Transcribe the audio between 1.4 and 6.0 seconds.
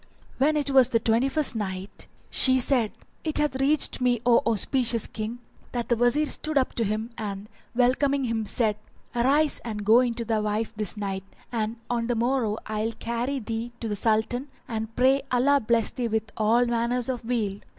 Night, She said, It hath reached me, O auspicious King, that the